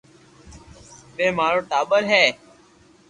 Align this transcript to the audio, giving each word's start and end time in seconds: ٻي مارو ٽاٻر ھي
ٻي 1.15 1.25
مارو 1.37 1.59
ٽاٻر 1.69 2.01
ھي 2.11 2.25